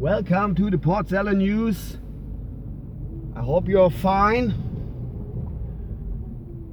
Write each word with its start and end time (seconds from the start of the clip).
Welcome 0.00 0.54
to 0.54 0.70
the 0.70 0.78
Port 0.78 1.08
Seller 1.08 1.34
News. 1.34 1.98
I 3.34 3.40
hope 3.40 3.66
you're 3.66 3.90
fine. 3.90 4.54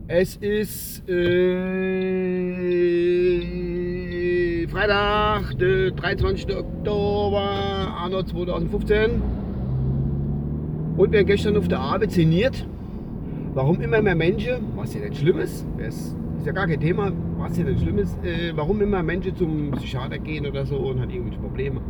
Es 0.07 0.36
ist 0.36 1.09
äh, 1.09 1.47
Freitag, 4.67 5.57
der 5.57 5.89
23. 5.89 6.55
Oktober, 6.55 7.98
Anno 8.00 8.21
2015. 8.21 9.23
Und 10.96 11.12
wir 11.12 11.20
haben 11.21 11.26
gestern 11.26 11.57
auf 11.57 11.68
der 11.68 11.80
Arbeit 11.80 12.12
sinniert. 12.12 12.68
Warum 13.55 13.82
immer 13.82 14.04
mehr 14.04 14.14
Menschen, 14.14 14.68
was 14.76 14.94
ja 14.94 15.00
nicht 15.02 15.18
schlimm 15.18 15.39
ist, 15.39 15.66
ist 15.80 16.16
ja 16.46 16.52
gar 16.52 16.68
kein 16.68 16.80
Thema, 16.80 17.12
was 17.39 17.57
ja 17.57 17.64
nicht 17.64 17.82
schlimm 17.82 17.98
ist, 17.98 18.23
äh, 18.23 18.55
warum 18.55 18.82
immer 18.82 19.02
Menschen 19.02 19.36
zum 19.36 19.71
Psychiater 19.71 20.20
gehen 20.20 20.46
oder 20.46 20.64
so 20.68 20.76
und 20.76 21.02
haben 21.02 21.10
irgendwelche 21.10 21.42
Probleme. 21.42 21.82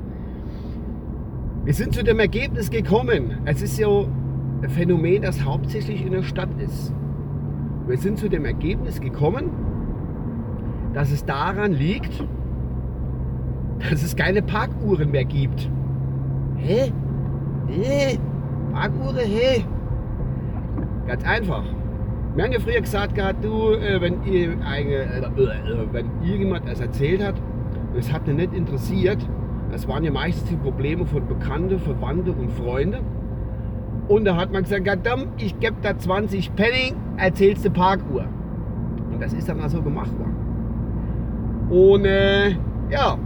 Wir 1.66 1.74
sind 1.74 1.96
zu 1.96 2.04
dem 2.04 2.20
Ergebnis 2.20 2.70
gekommen, 2.70 3.40
es 3.46 3.64
ist 3.64 3.80
ja 3.80 3.88
ein 3.88 4.70
Phänomen, 4.70 5.24
das 5.24 5.44
hauptsächlich 5.44 6.06
in 6.06 6.12
der 6.12 6.22
Stadt 6.22 6.50
ist. 6.60 6.94
Wir 7.88 7.98
sind 7.98 8.20
zu 8.20 8.30
dem 8.30 8.46
Ergebnis 8.46 9.02
gekommen, 9.02 9.50
dass 10.94 11.12
es 11.12 11.26
daran 11.26 11.74
liegt, 11.74 12.24
dass 13.80 14.04
es 14.04 14.16
keine 14.16 14.44
Parkuhren 14.44 15.10
mehr 15.10 15.26
gibt. 15.26 15.68
Hä? 16.58 16.92
Hä? 17.68 18.20
Parkuhren? 18.72 19.26
Hä? 19.26 19.66
Ganz 21.08 21.24
einfach. 21.24 21.64
Wir 22.36 22.44
haben 22.44 22.52
ja 22.52 22.60
früher 22.60 22.82
gesagt 22.82 23.16
gehabt, 23.16 23.44
du, 23.44 23.72
äh, 23.72 24.00
wenn, 24.02 24.24
ihr 24.24 24.52
eine, 24.64 24.92
äh, 24.92 25.20
äh, 25.20 25.88
wenn 25.92 26.06
irgendjemand 26.22 26.68
das 26.68 26.80
erzählt 26.80 27.24
hat, 27.24 27.42
das 27.96 28.14
hat 28.14 28.28
mich 28.28 28.36
nicht 28.36 28.54
interessiert, 28.54 29.28
das 29.72 29.88
waren 29.88 30.04
ja 30.04 30.12
meistens 30.12 30.50
die 30.50 30.56
Probleme 30.56 31.06
von 31.06 31.28
Bekannten, 31.28 31.80
Verwandten 31.80 32.34
und 32.34 32.52
Freunden. 32.52 33.04
Und 34.08 34.26
da 34.26 34.36
hat 34.36 34.52
man 34.52 34.64
gesagt, 34.64 34.86
verdammt, 34.86 35.42
ich 35.42 35.60
gebe 35.60 35.76
da 35.82 35.98
20 35.98 36.56
Penny, 36.56 36.94
erzählst 37.18 37.66
du 37.66 37.72
Parkuhr. 37.72 38.26
Und 39.12 39.22
das 39.22 39.34
ist 39.34 39.50
dann 39.50 39.58
mal 39.58 39.70
so 39.70 39.82
gemacht 39.82 40.12
worden. 40.20 40.36
Und 41.70 42.06
äh, 42.06 42.52
ja, 42.92 43.18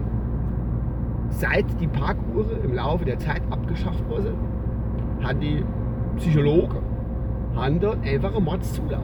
seit 1.29 1.65
die 1.81 1.87
Parkuhren 1.87 2.63
im 2.63 2.73
Laufe 2.73 3.05
der 3.05 3.19
Zeit 3.19 3.41
abgeschafft 3.49 4.07
wurden, 4.09 4.33
hat 5.21 5.41
die 5.41 5.63
Psychologen 6.17 6.77
haben 7.55 7.79
dort 7.79 8.05
einfach 8.05 8.35
einen 8.35 8.45
Mordszulauf. 8.45 9.03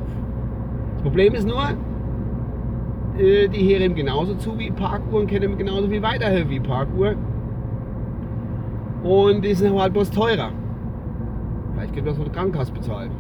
Das 0.94 1.04
Problem 1.04 1.34
ist 1.34 1.48
nur, 1.48 1.64
äh, 3.18 3.48
die 3.48 3.78
hören 3.78 3.96
genauso 3.96 4.36
zu 4.36 4.58
wie 4.58 4.72
Parkuhren, 4.72 5.28
kennen 5.28 5.58
genauso 5.58 5.88
viel 5.88 6.02
weiter 6.02 6.50
wie 6.50 6.60
Parkuhr. 6.60 7.16
Und 9.04 9.46
die 9.46 9.54
sind 9.54 9.78
halt 9.78 9.94
bloß 9.94 10.12
teurer. 10.12 10.52
Vielleicht 11.74 11.94
gibt 11.94 12.08
das 12.08 12.16
von 12.16 12.26
der 12.26 12.34
Krankenkasse 12.34 12.72
bezahlt. 12.72 13.12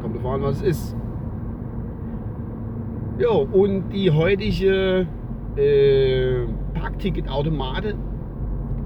Kommt 0.00 0.16
davon 0.16 0.34
an, 0.34 0.42
was 0.42 0.56
es 0.56 0.62
ist. 0.62 0.96
Ja, 3.18 3.30
und 3.30 3.90
die 3.90 4.10
heutige 4.10 5.06
äh, 5.56 6.46
Parkticketautomate, 6.74 7.94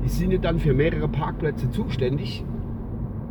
die 0.02 0.08
sind 0.08 0.32
ja 0.32 0.38
dann 0.38 0.58
für 0.58 0.74
mehrere 0.74 1.08
Parkplätze 1.08 1.70
zuständig. 1.70 2.44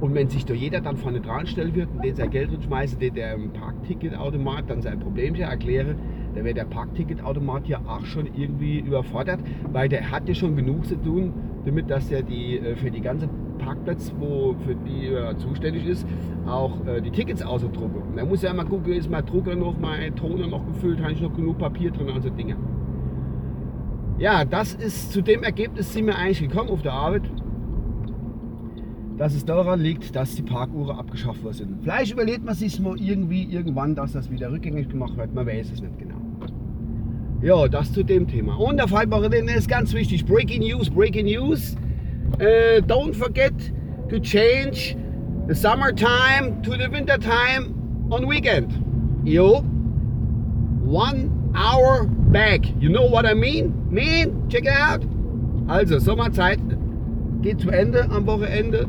Und 0.02 0.14
wenn 0.14 0.30
sich 0.30 0.46
da 0.46 0.54
jeder 0.54 0.82
dann 0.82 0.98
vorne 0.98 1.22
dran 1.22 1.48
stellen 1.48 1.74
wird 1.74 1.90
und 1.94 2.04
den 2.04 2.16
sein 2.16 2.30
Geld 2.30 2.52
schmeißt, 2.64 3.02
den 3.02 3.14
der 3.14 3.34
im 3.34 3.52
Parkticketautomat 3.52 4.70
dann 4.70 4.82
sein 4.82 5.00
Problemchen 5.00 5.42
erkläre, 5.42 5.96
dann 6.36 6.44
wäre 6.44 6.54
der 6.54 6.66
Parkticketautomat 6.66 7.68
ja 7.68 7.80
auch 7.88 8.06
schon 8.06 8.28
irgendwie 8.36 8.80
überfordert, 8.80 9.40
weil 9.72 9.90
der 9.90 10.12
hat 10.12 10.28
ja 10.28 10.36
schon 10.36 10.56
genug 10.56 10.86
zu 10.86 10.96
tun, 11.02 11.34
damit 11.66 11.90
dass 11.90 12.12
er 12.12 12.22
die 12.22 12.60
äh, 12.60 12.76
für 12.76 12.92
die 12.92 13.02
ganze 13.02 13.30
Parkplätze, 13.58 14.12
wo 14.20 14.56
für 14.66 14.76
die 14.76 15.08
er 15.08 15.38
zuständig 15.38 15.88
ist, 15.88 16.06
auch 16.46 16.86
äh, 16.86 17.02
die 17.02 17.12
Tickets 17.12 17.42
ausdrucken. 17.42 18.02
Und 18.12 18.18
er 18.18 18.26
muss 18.26 18.42
ja 18.42 18.52
immer 18.52 18.66
gucken, 18.66 18.94
ist 18.94 19.10
mein 19.10 19.26
Drucker 19.26 19.56
noch, 19.56 19.78
mein 19.80 20.16
Toner 20.16 20.48
noch 20.48 20.66
gefüllt, 20.68 21.02
habe 21.02 21.14
ich 21.14 21.22
noch 21.22 21.34
genug 21.34 21.58
Papier 21.58 21.92
drin, 21.92 22.10
also 22.14 22.30
Dinge. 22.30 22.58
Ja, 24.18 24.46
das 24.46 24.76
ist 24.76 25.12
zu 25.12 25.22
dem 25.22 25.44
Ergebnis 25.44 25.92
sind 25.94 26.06
wir 26.08 26.18
eigentlich 26.18 26.42
gekommen 26.42 26.70
auf 26.70 26.82
der 26.82 26.94
Arbeit 26.94 27.24
dass 29.18 29.34
es 29.34 29.46
daran 29.46 29.80
liegt, 29.80 30.16
dass 30.16 30.36
die 30.36 30.42
Parkuhren 30.42 30.98
abgeschafft 30.98 31.44
worden 31.44 31.54
sind. 31.54 31.84
Vielleicht 31.84 32.12
überlegt 32.12 32.44
man 32.44 32.54
sich 32.54 32.80
mal 32.80 33.00
irgendwie 33.00 33.44
irgendwann, 33.44 33.96
dass 33.96 34.12
das 34.14 34.30
wieder 34.30 34.52
rückgängig 34.52 34.90
gemacht 34.90 35.16
wird. 35.16 35.34
Man 35.34 35.48
weiß 35.48 35.72
es 35.72 35.82
nicht 35.82 35.98
genau. 35.98 36.15
Ja, 37.46 37.68
das 37.68 37.94
zu 37.94 38.02
dem 38.02 38.28
Thema. 38.28 38.56
Und 38.56 38.78
der 38.78 38.88
Fallbarriere 38.88 39.54
ist 39.56 39.70
ganz 39.70 39.94
wichtig. 39.94 40.26
Breaking 40.26 40.64
News, 40.64 40.90
Breaking 40.90 41.28
News. 41.28 41.76
Uh, 42.40 42.82
don't 42.88 43.14
forget 43.14 43.54
to 44.10 44.18
change 44.20 44.98
the 45.48 45.54
summertime 45.54 46.60
to 46.64 46.72
the 46.72 46.90
wintertime 46.90 47.72
on 48.10 48.28
weekend. 48.28 48.74
Yo, 49.24 49.64
one 50.84 51.30
hour 51.54 52.08
back. 52.32 52.66
You 52.80 52.90
know 52.90 53.06
what 53.06 53.28
I 53.28 53.36
mean? 53.36 53.76
Man, 53.92 54.50
check 54.50 54.64
it 54.66 54.74
out. 54.74 55.04
Also, 55.70 56.00
Sommerzeit 56.00 56.60
geht 57.44 57.60
zu 57.60 57.70
Ende 57.70 58.10
am 58.10 58.26
Wochenende 58.26 58.88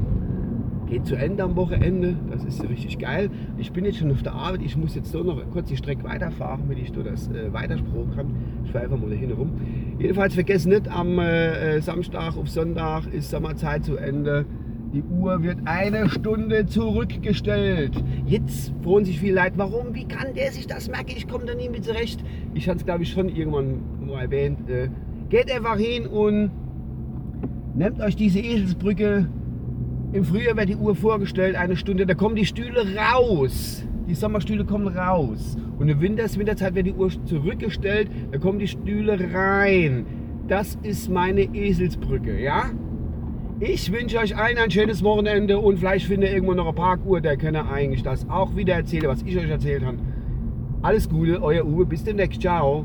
geht 0.86 1.06
zu 1.06 1.16
Ende 1.16 1.42
am 1.42 1.56
Wochenende. 1.56 2.16
Das 2.30 2.44
ist 2.44 2.62
richtig 2.68 2.98
geil. 2.98 3.30
Ich 3.58 3.72
bin 3.72 3.84
jetzt 3.84 3.98
schon 3.98 4.10
auf 4.10 4.22
der 4.22 4.32
Arbeit. 4.32 4.62
Ich 4.62 4.76
muss 4.76 4.94
jetzt 4.94 5.10
so 5.10 5.22
noch 5.22 5.38
kurz 5.50 5.68
die 5.68 5.76
Strecke 5.76 6.04
weiterfahren, 6.04 6.68
wenn 6.68 6.78
ich 6.78 6.92
nur 6.92 7.04
das 7.04 7.28
äh, 7.28 7.52
weitersprochen 7.52 8.12
kann. 8.14 8.34
Ich 8.64 8.72
fahre 8.72 8.84
einfach 8.84 8.98
mal 8.98 9.10
dahin 9.10 9.32
rum. 9.32 9.50
Jedenfalls 9.98 10.34
vergessen 10.34 10.70
nicht, 10.70 10.88
am 10.88 11.18
äh, 11.18 11.80
Samstag 11.80 12.36
auf 12.36 12.48
Sonntag 12.48 13.12
ist 13.12 13.30
Sommerzeit 13.30 13.84
zu 13.84 13.96
Ende. 13.96 14.46
Die 14.94 15.02
Uhr 15.02 15.42
wird 15.42 15.58
eine 15.64 16.08
Stunde 16.08 16.66
zurückgestellt. 16.66 17.92
Jetzt 18.24 18.72
freuen 18.82 19.04
sich 19.04 19.18
viele 19.20 19.42
Leute, 19.42 19.54
warum? 19.56 19.94
Wie 19.94 20.06
kann 20.06 20.32
der 20.34 20.52
sich 20.52 20.66
das 20.66 20.88
merken? 20.88 21.12
Ich 21.16 21.28
komme 21.28 21.44
da 21.44 21.54
nie 21.54 21.68
mit 21.68 21.84
zurecht. 21.84 22.24
Ich 22.54 22.68
hatte 22.68 22.78
es, 22.78 22.84
glaube 22.84 23.02
ich, 23.02 23.10
schon 23.10 23.28
irgendwann 23.28 24.06
mal 24.06 24.22
erwähnt. 24.22 24.70
Äh, 24.70 24.88
geht 25.28 25.52
einfach 25.52 25.76
hin 25.76 26.06
und 26.06 26.50
nehmt 27.74 28.00
euch 28.00 28.16
diese 28.16 28.38
Eselsbrücke 28.38 29.28
im 30.12 30.24
Frühjahr 30.24 30.56
wird 30.56 30.68
die 30.68 30.76
Uhr 30.76 30.94
vorgestellt, 30.94 31.56
eine 31.56 31.76
Stunde, 31.76 32.06
da 32.06 32.14
kommen 32.14 32.36
die 32.36 32.46
Stühle 32.46 32.86
raus. 32.96 33.84
Die 34.08 34.14
Sommerstühle 34.14 34.64
kommen 34.64 34.88
raus. 34.88 35.56
Und 35.78 35.88
im 35.88 36.00
Winter, 36.00 36.24
Winterzeit 36.36 36.74
wird 36.74 36.86
die 36.86 36.94
Uhr 36.94 37.10
zurückgestellt, 37.24 38.08
da 38.30 38.38
kommen 38.38 38.58
die 38.58 38.68
Stühle 38.68 39.18
rein. 39.34 40.06
Das 40.48 40.78
ist 40.82 41.10
meine 41.10 41.42
Eselsbrücke, 41.42 42.40
ja? 42.40 42.70
Ich 43.58 43.90
wünsche 43.90 44.18
euch 44.18 44.36
allen 44.36 44.58
ein 44.58 44.70
schönes 44.70 45.02
Wochenende 45.02 45.58
und 45.58 45.78
vielleicht 45.78 46.06
findet 46.06 46.28
ihr 46.28 46.34
irgendwo 46.36 46.54
noch 46.54 46.66
eine 46.66 46.74
Parkuhr, 46.74 47.20
der 47.20 47.36
kann 47.36 47.56
eigentlich 47.56 48.02
das 48.02 48.28
auch 48.28 48.54
wieder 48.54 48.74
erzählen, 48.74 49.08
was 49.08 49.22
ich 49.22 49.36
euch 49.36 49.48
erzählt 49.48 49.84
habe. 49.84 49.98
Alles 50.82 51.08
Gute, 51.08 51.42
euer 51.42 51.64
Uwe, 51.64 51.86
bis 51.86 52.04
demnächst, 52.04 52.42
ciao. 52.42 52.84